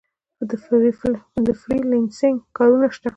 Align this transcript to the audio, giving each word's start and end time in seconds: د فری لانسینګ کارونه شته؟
د 1.45 1.49
فری 1.61 1.79
لانسینګ 1.91 2.37
کارونه 2.57 2.87
شته؟ 2.95 3.07